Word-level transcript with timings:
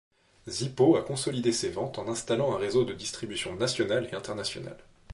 Zippo 0.49 0.95
a 0.97 1.03
consolidé 1.03 1.51
ses 1.51 1.69
ventes 1.69 1.99
en 1.99 2.07
installant 2.07 2.55
un 2.55 2.57
réseau 2.57 2.85
de 2.85 2.93
distribution 2.95 3.55
national 3.55 4.07
et 4.11 4.15
international. 4.15 4.77